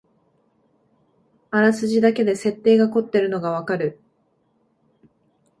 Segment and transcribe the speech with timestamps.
[1.51, 3.99] あらすじだけで設定がこってるのがわかる